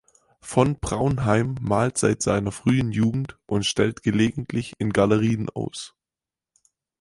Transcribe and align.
Von 0.39 0.79
Praunheim 0.79 1.53
malt 1.61 1.95
seit 1.99 2.23
seiner 2.23 2.51
frühen 2.51 2.91
Jugend 2.91 3.37
und 3.45 3.67
stellt 3.67 4.01
gelegentlich 4.01 4.73
in 4.79 4.93
Galerien 4.93 5.47
aus. 5.51 5.93